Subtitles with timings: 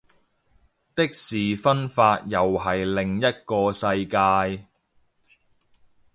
[0.95, 4.65] 的士分法又係另一個世界